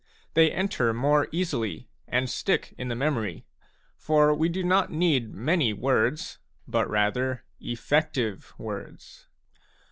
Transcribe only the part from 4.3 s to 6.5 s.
we do not need many words^